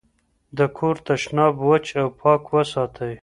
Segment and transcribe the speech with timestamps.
[0.57, 3.13] د کور تشناب وچ او پاک وساتئ.